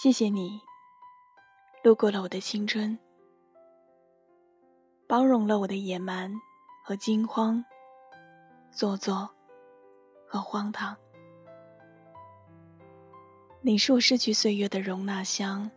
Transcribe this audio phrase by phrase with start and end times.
[0.00, 0.60] 谢谢你，
[1.82, 2.96] 路过了我的青春，
[5.08, 6.32] 包容了我的野蛮
[6.84, 7.64] 和惊慌，
[8.70, 9.28] 做作
[10.24, 10.96] 和荒唐。
[13.60, 15.68] 你是我失去岁月的容纳箱，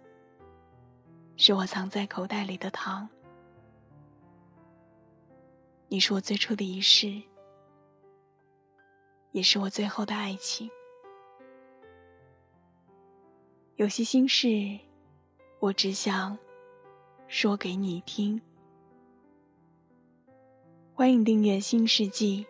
[1.35, 3.09] 是我藏在口袋里的糖。
[5.87, 7.19] 你是我最初的仪式，
[9.31, 10.69] 也是我最后的爱情。
[13.77, 14.47] 有些心事，
[15.59, 16.37] 我只想
[17.27, 18.39] 说给你听。
[20.93, 22.45] 欢迎订阅《新世纪》，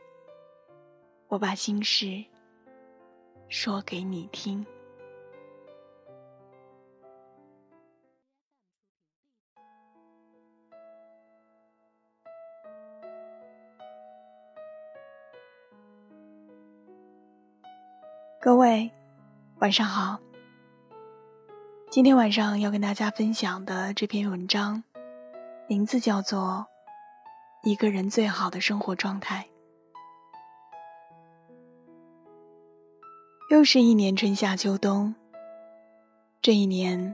[1.29, 2.26] 我把心事
[3.48, 4.65] 说给你听。
[18.41, 18.91] 各位，
[19.59, 20.20] 晚上好。
[21.91, 24.81] 今天晚上要跟大家分享的这篇文章，
[25.67, 26.65] 名字叫做
[27.70, 29.49] 《一个人最好的生活状态》。
[33.53, 35.13] 又是一年春夏秋冬，
[36.41, 37.13] 这一年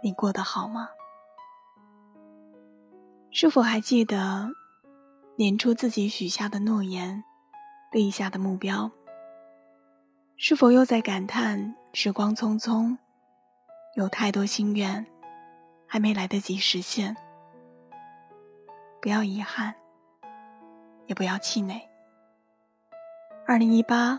[0.00, 0.90] 你过得好吗？
[3.32, 4.48] 是否还记得
[5.34, 7.24] 年初自己许下的诺言、
[7.90, 8.92] 立下的目标？
[10.36, 12.96] 是否又在感叹时光匆匆？
[13.94, 15.06] 有太多心愿，
[15.86, 17.16] 还没来得及实现。
[19.00, 19.72] 不要遗憾，
[21.06, 21.80] 也不要气馁。
[23.46, 24.18] 二零一八，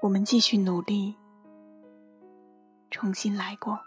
[0.00, 1.16] 我们继续努力，
[2.88, 3.80] 重新来过。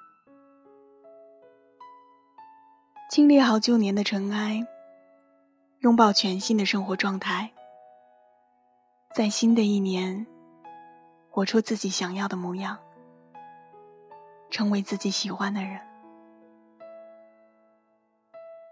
[3.09, 4.67] 经历好旧年的尘埃，
[5.79, 7.49] 拥抱全新的生活状态，
[9.13, 10.27] 在新的一年，
[11.29, 12.77] 活出自己想要的模样。
[14.55, 15.77] 成为自己喜欢的人。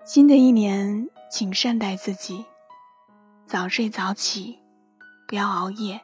[0.06, 2.46] 新的一年，请善待自己，
[3.46, 4.58] 早睡早起，
[5.28, 6.00] 不要熬夜，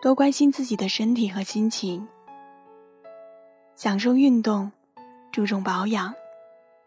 [0.00, 2.08] 多关心自己的身体和心情，
[3.76, 4.72] 享受运动，
[5.30, 6.14] 注重保养，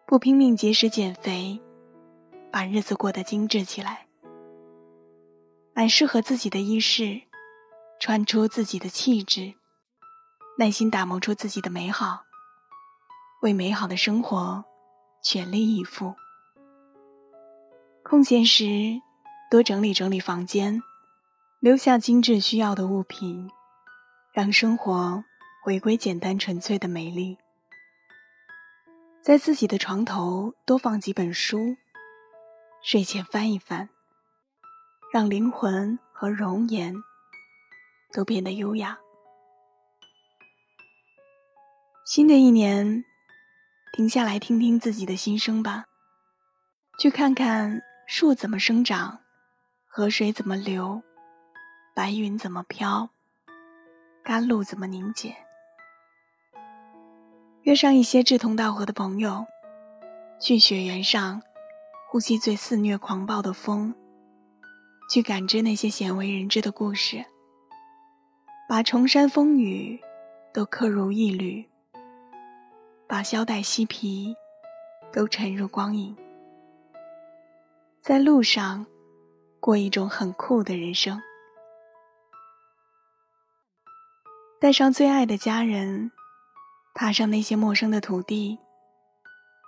[0.08, 1.62] 不拼命节食减肥，
[2.52, 4.08] 把日子过得精致起来。
[5.76, 7.22] 买适合自己的衣饰，
[8.00, 9.61] 穿出自己的气质。
[10.62, 12.22] 耐心打磨出自己的美好，
[13.42, 14.64] 为美好的生活
[15.24, 16.14] 全力以赴。
[18.04, 19.02] 空闲时
[19.50, 20.84] 多整理整理房间，
[21.60, 23.50] 留下精致需要的物品，
[24.34, 25.24] 让生活
[25.64, 27.40] 回归简单纯粹的美丽。
[29.24, 31.76] 在自己的床头多放几本书，
[32.84, 33.90] 睡前翻一翻，
[35.12, 36.94] 让灵魂和容颜
[38.14, 39.00] 都变得优雅。
[42.14, 43.06] 新的一年，
[43.94, 45.86] 停下来听听自己的心声吧。
[47.00, 49.22] 去看看树怎么生长，
[49.88, 51.02] 河水怎么流，
[51.96, 53.12] 白云怎么飘，
[54.26, 55.34] 甘露怎么凝结。
[57.62, 59.46] 约上一些志同道合的朋友，
[60.38, 61.42] 去雪原上
[62.10, 63.96] 呼吸最肆虐狂暴的风，
[65.10, 67.24] 去感知那些鲜为人知的故事，
[68.68, 70.02] 把重山风雨
[70.54, 71.71] 都刻入一缕。
[73.12, 74.38] 把腰带嬉皮
[75.12, 76.16] 都沉入光影，
[78.02, 78.86] 在路上
[79.60, 81.22] 过一种很酷的人生。
[84.62, 86.14] 带上最爱的家人，
[86.94, 88.58] 踏上那些陌生的土地，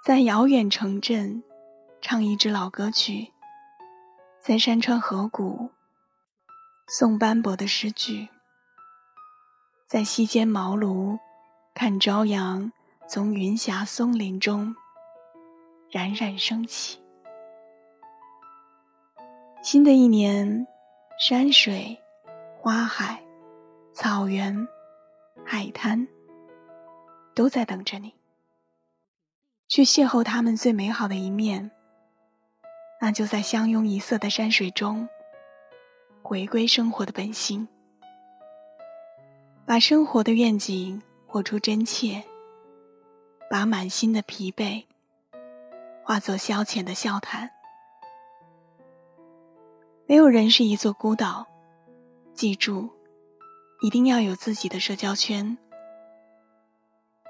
[0.06, 1.44] 在遥远城镇
[2.02, 3.34] 唱一支老歌曲，
[4.40, 5.70] 在山川河谷
[6.88, 8.30] 诵斑驳的诗句，
[9.86, 11.20] 在溪间茅庐
[11.76, 12.72] 看朝阳。
[13.08, 14.76] 从云霞松林中
[15.92, 17.00] 冉冉升起。
[19.62, 20.66] 新的一年，
[21.20, 21.98] 山水、
[22.60, 23.24] 花海、
[23.94, 24.68] 草原、
[25.46, 26.08] 海滩，
[27.36, 28.14] 都在等着你。
[29.68, 31.72] 去邂逅他们最美好的一面，
[33.00, 35.08] 那就在相拥一色的山水中，
[36.22, 37.68] 回归生活的本心，
[39.66, 42.24] 把生活的愿景活出真切。
[43.54, 44.84] 把满心的疲惫
[46.04, 47.52] 化作消遣的笑谈。
[50.08, 51.46] 没有人是一座孤岛，
[52.34, 52.90] 记住，
[53.84, 55.56] 一定要有自己的社交圈。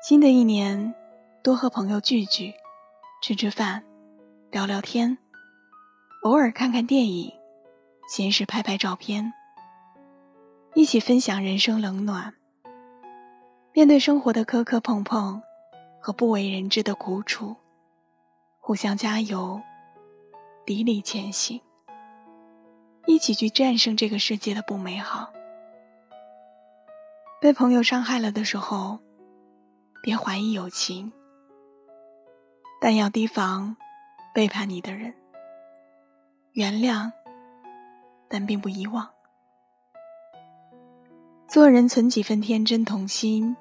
[0.02, 0.96] 新的一年，
[1.44, 2.54] 多和朋友聚聚，
[3.22, 3.84] 吃吃饭，
[4.50, 5.18] 聊聊天，
[6.22, 7.34] 偶尔看看电影，
[8.08, 9.34] 闲时拍拍照片，
[10.74, 12.34] 一起分享人生冷暖。
[13.74, 15.44] 面对生活的磕磕碰碰
[16.06, 17.56] 和不为人知的苦楚，
[18.60, 19.62] 互相加油，
[20.66, 21.62] 砥砺前行，
[23.06, 25.32] 一起去战胜这个世界的不美好。
[27.40, 29.00] 被朋友伤害了的时候，
[30.02, 31.10] 别怀疑友情，
[32.82, 33.78] 但要提防
[34.34, 35.14] 背叛你的人。
[36.52, 37.14] 原谅，
[38.28, 39.10] 但并不遗忘。
[41.48, 43.56] 做人存几分天真童心。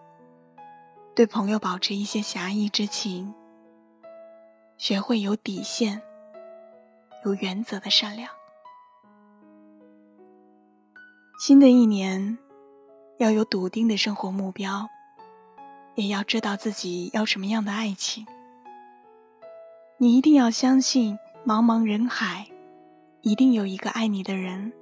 [1.15, 3.35] 对朋友保持一些侠义之情，
[4.79, 6.01] 学会有底线、
[7.23, 8.31] 有原则的善良。
[11.39, 12.39] 新的一年，
[13.19, 14.89] 要有笃定的生活目标，
[15.97, 18.27] 也要知道自己要什么样的爱情。
[19.99, 22.49] 你一定要相信，茫茫人海，
[23.21, 24.73] 一定有一个爱你的人，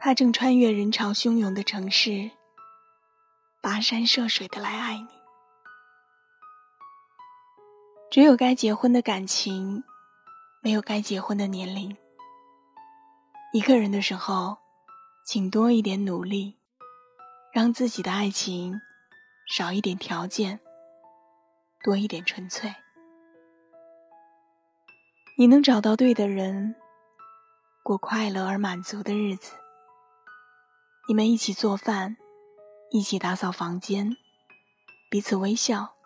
[0.00, 2.30] 他正穿越人潮汹涌的城市。
[3.64, 5.08] 跋山涉水的来爱你，
[8.10, 9.82] 只有该结婚的感情，
[10.60, 11.96] 没有该结婚的年龄。
[13.54, 14.58] 一个人的时候，
[15.24, 16.58] 请多一点努力，
[17.54, 18.82] 让自己的爱情
[19.46, 20.60] 少一点条件，
[21.82, 22.74] 多一点纯粹。
[25.38, 26.76] 你能找到对的人，
[27.82, 29.54] 过快乐而满足的日子。
[31.08, 32.18] 你们一起做饭。
[32.94, 34.16] 一起打扫房间，
[35.10, 35.96] 彼此微笑，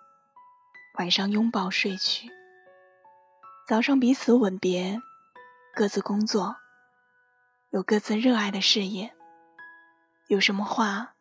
[0.98, 2.30] 晚上拥抱睡去。
[3.66, 4.98] 早上彼此吻别，
[5.74, 6.56] 各自工作，
[7.72, 9.12] 有各自热爱的事业。
[10.28, 11.12] 有什么话，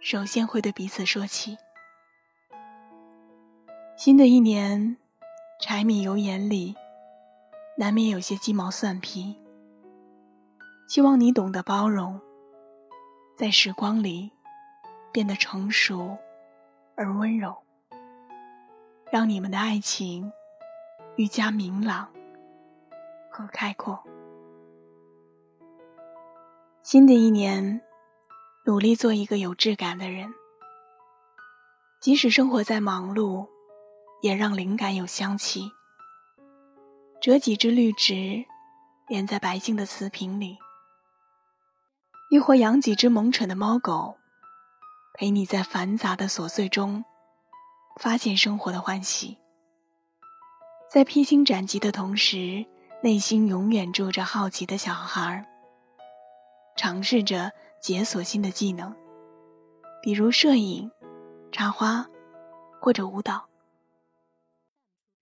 [0.00, 1.56] 首先会对彼此说起。
[3.96, 4.96] 新的一年，
[5.60, 6.74] 柴米油盐里，
[7.78, 9.38] 难免有些鸡毛蒜皮。
[10.88, 12.20] 希望你懂得包容，
[13.38, 14.32] 在时光里。
[15.12, 16.16] 变得成熟
[16.96, 17.54] 而温柔，
[19.10, 20.32] 让你们的爱情
[21.16, 22.10] 愈加明朗
[23.30, 24.02] 和开阔。
[26.82, 27.82] 新的一年，
[28.64, 30.32] 努力做一个有质感的人，
[32.00, 33.46] 即使生活再忙碌，
[34.22, 35.70] 也让灵感有香气。
[37.20, 38.44] 折几枝绿植，
[39.08, 40.58] 连在白净的瓷瓶里，
[42.30, 44.16] 亦或养几只萌蠢的猫狗。
[45.14, 47.04] 陪你在繁杂的琐碎中，
[48.00, 49.36] 发现生活的欢喜。
[50.90, 52.64] 在披荆斩棘的同时，
[53.02, 55.46] 内心永远住着好奇的小孩儿，
[56.76, 58.94] 尝试着解锁新的技能，
[60.02, 60.90] 比如摄影、
[61.50, 62.06] 插花
[62.80, 63.44] 或者舞蹈。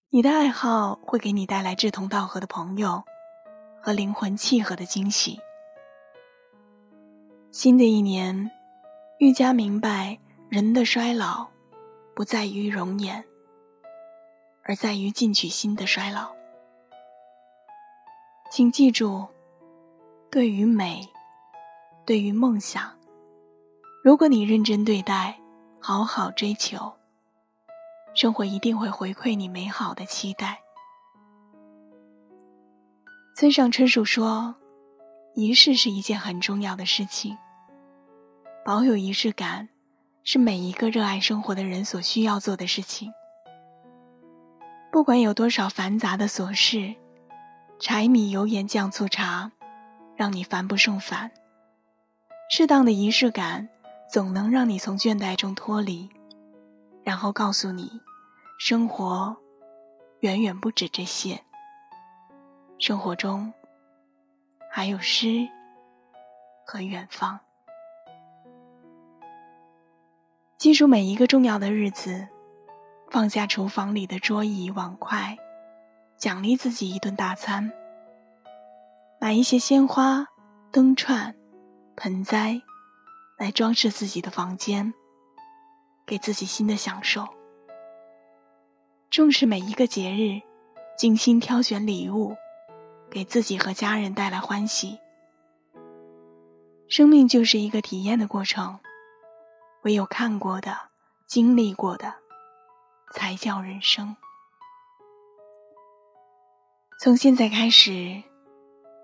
[0.08, 3.02] 你的爱好会给你带来志同道合的朋友
[3.82, 5.40] 和灵魂契合的惊喜。
[7.50, 8.52] 新的一年。
[9.20, 10.18] 愈加明白，
[10.48, 11.46] 人的衰老，
[12.14, 13.22] 不在于容颜，
[14.62, 16.32] 而在于进取心的衰老。
[18.50, 19.28] 请记住，
[20.30, 21.06] 对于美，
[22.06, 22.96] 对于梦想，
[24.02, 25.38] 如果你认真对待，
[25.78, 26.94] 好好追求，
[28.14, 30.62] 生活一定会回馈你美好的期待。
[33.36, 34.54] 村上春树说
[35.36, 37.36] ：“仪式是一件很重要的事情。”
[38.64, 39.68] 保有仪式感，
[40.22, 43.12] 是每一个热爱生活的人所需要做的事情。
[44.92, 46.94] 不管有多少繁杂的琐事，
[47.78, 49.50] 柴米油盐酱醋茶，
[50.14, 51.30] 让你烦不胜烦。
[52.50, 53.68] 适当的仪式感，
[54.10, 56.10] 总能让你从倦怠中脱离，
[57.02, 58.00] 然后告诉你，
[58.58, 59.36] 生活
[60.20, 61.40] 远远不止这些。
[62.78, 63.52] 生活中
[64.70, 65.48] 还有诗
[66.66, 67.40] 和远方。
[70.60, 72.28] 记住每一个重要的日子，
[73.08, 75.38] 放下厨房里的桌椅碗筷，
[76.18, 77.72] 奖励自己一顿大餐。
[79.18, 80.26] 买一些鲜花、
[80.70, 81.34] 灯串、
[81.96, 82.60] 盆栽，
[83.38, 84.92] 来装饰自己的房间，
[86.06, 87.26] 给自己新的享受。
[89.08, 90.42] 重视每一个节日，
[90.94, 92.36] 精心挑选礼物，
[93.10, 94.98] 给自己和家人带来欢喜。
[96.86, 98.78] 生命就是一个体验的过程。
[99.82, 100.76] 唯有看过的、
[101.26, 102.14] 经历过的，
[103.14, 104.16] 才叫人生。
[107.00, 108.22] 从现在开始，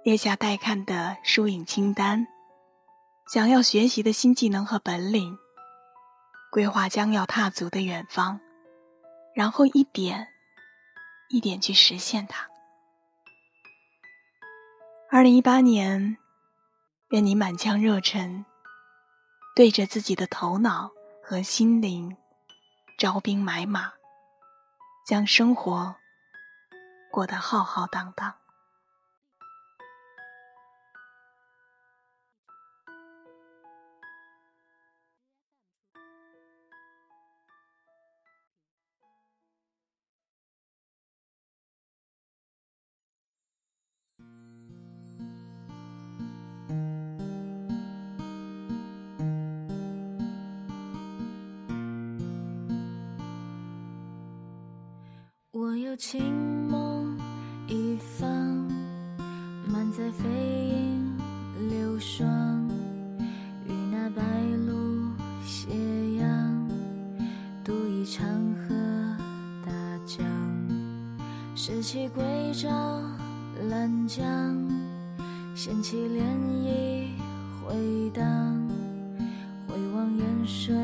[0.04, 2.26] 列下待看的书影清单，
[3.26, 5.38] 想要学习的新技能和本领，
[6.52, 8.38] 规划将要踏足的远方，
[9.35, 10.28] 然后一点
[11.30, 12.49] 一点去实现它。
[15.11, 16.18] 二零一八年，
[17.09, 18.45] 愿你满腔热忱。
[19.57, 20.91] 对着自己的头脑
[21.23, 22.15] 和心灵
[22.99, 23.95] 招兵买马，
[25.07, 25.97] 将生活
[27.11, 28.35] 过得浩浩荡荡。
[55.97, 57.19] 情梦
[57.67, 58.29] 一方，
[59.67, 60.29] 满载飞
[60.69, 61.17] 鹰
[61.71, 62.29] 流霜，
[63.67, 64.23] 与那白
[64.67, 65.11] 鹭
[65.43, 65.71] 斜
[66.19, 66.69] 阳，
[67.65, 68.26] 渡一长
[68.69, 68.75] 河
[69.65, 69.73] 大
[70.05, 70.26] 江，
[71.55, 72.23] 拾起归
[72.53, 72.71] 照
[73.71, 74.26] 兰江，
[75.55, 76.21] 掀起涟
[76.62, 77.09] 漪
[77.65, 78.69] 回荡，
[79.67, 80.75] 回望烟水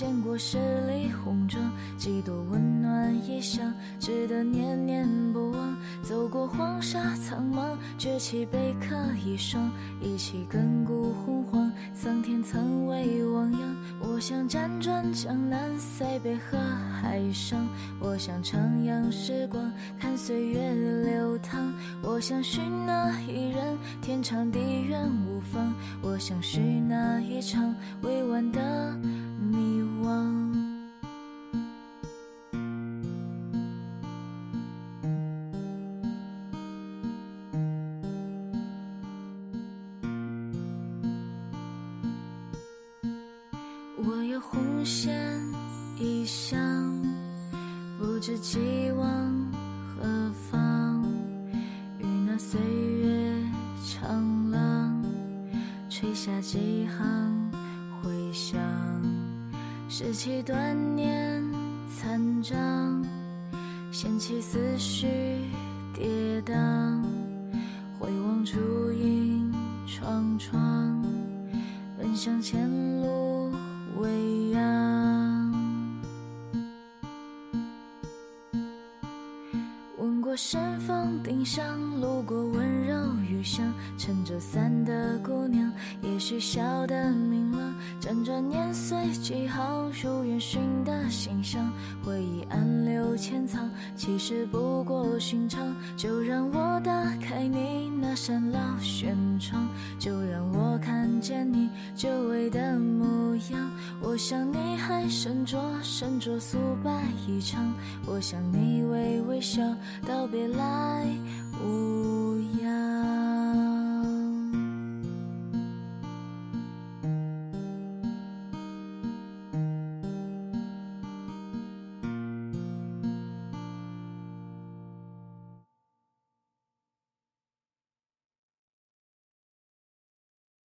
[0.00, 1.62] 见过十里红妆，
[1.98, 5.76] 几多温暖异乡，值得念念不忘。
[6.02, 11.70] 走过黄沙苍茫，举起贝壳一双，一起亘古洪荒。
[11.92, 16.56] 桑田曾为汪洋，我想辗转江南，塞北和
[17.02, 17.68] 海上。
[18.00, 21.74] 我想徜徉时光，看岁月流淌。
[22.02, 25.74] 我想许那一人，天长地远无妨。
[26.00, 28.98] 我想许那一场未完的
[56.00, 57.52] 吹下几行
[58.00, 58.58] 回响。
[59.86, 61.44] 拾起断念
[61.94, 63.04] 残章，
[63.92, 65.06] 掀起思绪
[65.92, 66.54] 跌宕。
[67.98, 68.56] 回望烛
[68.90, 69.52] 影
[69.86, 71.02] 幢幢，
[71.98, 72.59] 奔向前
[80.70, 82.94] 闻过山峰丁香，路过温柔
[83.28, 85.70] 雨香，撑着伞的姑娘，
[86.02, 87.74] 也许笑得明朗。
[88.00, 91.70] 辗转年岁几行，如远寻的馨香，
[92.04, 95.74] 回忆暗流潜藏，其实不过寻常。
[95.96, 99.66] 就让我打开你那扇老轩窗，
[99.98, 103.70] 就让我看见你久违的模样。
[104.00, 106.90] 我想你还身着身着素白
[107.26, 107.56] 衣裳，
[108.06, 109.62] 我想你微微笑
[110.06, 111.06] 道别了来
[111.58, 112.99] 无恙。